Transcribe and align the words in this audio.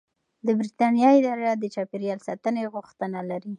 د 0.45 0.47
بریتانیا 0.59 1.09
اداره 1.19 1.49
د 1.57 1.63
چاپیریال 1.75 2.19
ساتنې 2.27 2.63
غوښتنه 2.73 3.19
لري. 3.29 3.49